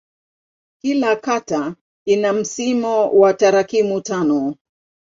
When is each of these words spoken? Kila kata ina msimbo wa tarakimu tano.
Kila 0.81 1.15
kata 1.15 1.75
ina 2.05 2.33
msimbo 2.33 3.09
wa 3.09 3.33
tarakimu 3.33 4.01
tano. 4.01 4.55